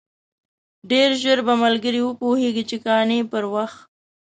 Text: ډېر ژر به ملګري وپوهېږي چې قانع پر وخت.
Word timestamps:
ډېر 0.91 1.09
ژر 1.21 1.39
به 1.47 1.53
ملګري 1.63 2.01
وپوهېږي 2.03 2.63
چې 2.69 2.77
قانع 2.85 3.21
پر 3.31 3.43
وخت. 3.53 3.79